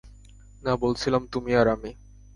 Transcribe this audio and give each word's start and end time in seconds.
না, 0.63 0.71
বলছিলাম 0.75 1.23
তুমি 1.27 1.51
আর 1.55 1.67
আমি। 1.67 1.91